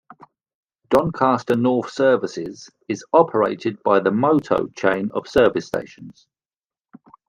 [0.89, 6.25] Doncaster North services is operated by the Moto chain of service stations.